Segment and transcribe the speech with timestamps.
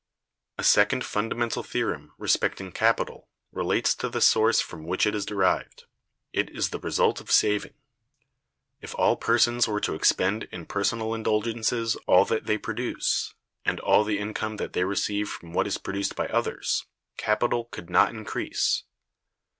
[0.57, 5.83] A second fundamental theorem respecting capital relates to the source from which it is derived.
[6.33, 7.75] It is the result of saving.
[8.81, 14.03] If all persons were to expend in personal indulgences all that they produce, and all
[14.03, 16.87] the income that they receive from what is produced by others,
[17.17, 18.85] capital could not increase.